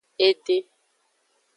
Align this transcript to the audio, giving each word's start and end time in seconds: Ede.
Ede. 0.29 0.57